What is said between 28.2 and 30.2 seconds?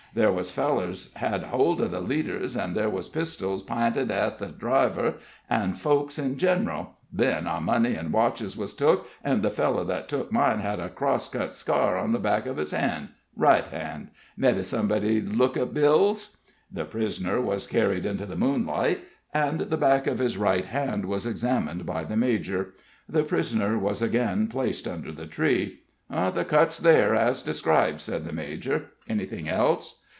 the major. "Anything else?"